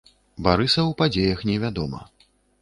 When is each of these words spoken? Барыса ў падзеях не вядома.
Барыса 0.45 0.81
ў 0.85 0.91
падзеях 1.01 1.45
не 1.51 1.59
вядома. 1.65 2.01